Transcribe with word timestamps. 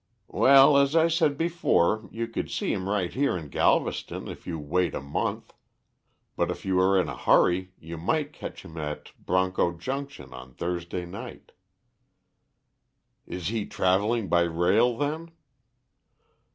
"Well, 0.33 0.77
as 0.79 0.95
I 0.95 1.07
said 1.09 1.37
before, 1.37 2.09
you 2.11 2.27
could 2.27 2.49
see 2.49 2.73
him 2.73 2.89
right 2.89 3.13
here 3.13 3.37
in 3.37 3.49
Galveston 3.49 4.27
if 4.27 4.47
you 4.47 4.57
wait 4.57 4.95
a 4.95 4.99
month, 4.99 5.53
but 6.35 6.49
if 6.49 6.65
you 6.65 6.79
are 6.79 6.99
in 6.99 7.07
a 7.07 7.15
hurry 7.15 7.73
you 7.79 7.99
might 7.99 8.33
catch 8.33 8.65
him 8.65 8.77
at 8.77 9.11
Broncho 9.23 9.73
Junction 9.77 10.33
on 10.33 10.55
Thursday 10.55 11.05
night." 11.05 11.51
"He 13.27 13.35
is 13.35 13.69
travelling 13.69 14.27
by 14.27 14.41
rail 14.41 14.97
then?" 14.97 15.29